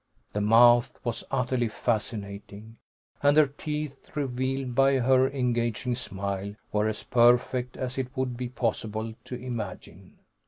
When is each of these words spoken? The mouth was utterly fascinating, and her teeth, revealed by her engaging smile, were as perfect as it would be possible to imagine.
The 0.33 0.41
mouth 0.41 0.99
was 1.03 1.23
utterly 1.29 1.67
fascinating, 1.67 2.77
and 3.21 3.37
her 3.37 3.45
teeth, 3.45 4.09
revealed 4.15 4.73
by 4.73 4.97
her 4.97 5.29
engaging 5.29 5.93
smile, 5.93 6.55
were 6.71 6.87
as 6.87 7.03
perfect 7.03 7.77
as 7.77 7.99
it 7.99 8.07
would 8.17 8.35
be 8.35 8.49
possible 8.49 9.13
to 9.25 9.35
imagine. 9.35 10.17